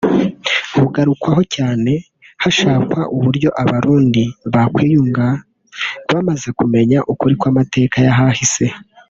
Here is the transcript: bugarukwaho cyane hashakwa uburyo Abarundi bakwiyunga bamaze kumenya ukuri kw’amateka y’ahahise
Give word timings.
bugarukwaho 0.79 1.41
cyane 1.55 1.91
hashakwa 2.43 2.99
uburyo 3.15 3.49
Abarundi 3.63 4.23
bakwiyunga 4.53 5.27
bamaze 6.11 6.47
kumenya 6.59 6.97
ukuri 7.11 7.33
kw’amateka 7.39 7.97
y’ahahise 8.05 8.65